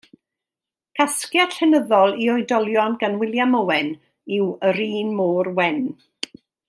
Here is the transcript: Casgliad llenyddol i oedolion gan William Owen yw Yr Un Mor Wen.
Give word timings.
Casgliad 0.99 1.57
llenyddol 1.57 2.17
i 2.23 2.29
oedolion 2.35 2.95
gan 3.03 3.19
William 3.25 3.53
Owen 3.61 3.93
yw 4.39 4.49
Yr 4.71 4.81
Un 4.87 5.13
Mor 5.21 5.53
Wen. 5.61 5.79